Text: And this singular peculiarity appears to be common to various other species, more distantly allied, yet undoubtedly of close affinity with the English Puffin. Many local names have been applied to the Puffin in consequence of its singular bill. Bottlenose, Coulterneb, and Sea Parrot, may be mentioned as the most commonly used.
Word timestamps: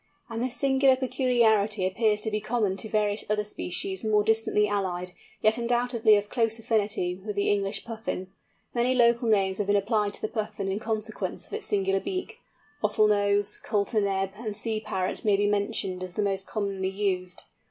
And 0.31 0.41
this 0.41 0.55
singular 0.55 0.95
peculiarity 0.95 1.85
appears 1.85 2.21
to 2.21 2.31
be 2.31 2.41
common 2.41 2.75
to 2.77 2.89
various 2.89 3.23
other 3.29 3.43
species, 3.43 4.03
more 4.03 4.23
distantly 4.23 4.67
allied, 4.67 5.11
yet 5.41 5.59
undoubtedly 5.59 6.15
of 6.15 6.27
close 6.27 6.57
affinity 6.57 7.13
with 7.23 7.35
the 7.35 7.51
English 7.51 7.85
Puffin. 7.85 8.31
Many 8.73 8.95
local 8.95 9.29
names 9.29 9.59
have 9.59 9.67
been 9.67 9.75
applied 9.75 10.15
to 10.15 10.21
the 10.23 10.27
Puffin 10.27 10.69
in 10.71 10.79
consequence 10.79 11.45
of 11.45 11.53
its 11.53 11.67
singular 11.67 11.99
bill. 11.99 12.25
Bottlenose, 12.81 13.61
Coulterneb, 13.61 14.31
and 14.37 14.57
Sea 14.57 14.79
Parrot, 14.79 15.23
may 15.23 15.37
be 15.37 15.45
mentioned 15.45 16.03
as 16.03 16.15
the 16.15 16.23
most 16.23 16.47
commonly 16.47 16.89
used. 16.89 17.43